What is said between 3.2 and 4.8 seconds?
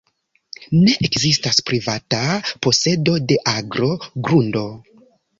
de agro, grundo.